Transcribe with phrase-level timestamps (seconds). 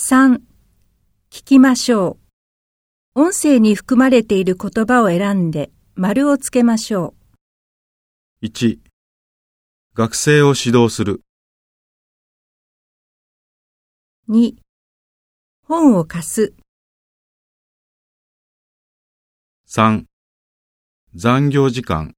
[0.00, 0.42] 3.
[1.28, 2.18] 聞きましょ
[3.16, 3.20] う。
[3.20, 7.14] 音声に含まれている言葉を選んで丸をつけましょ
[8.40, 8.78] う1
[9.94, 11.22] 学生を指導する。
[14.28, 14.54] 2.
[15.64, 16.54] 本を貸す。
[19.66, 20.04] 3
[21.16, 22.14] 残業時間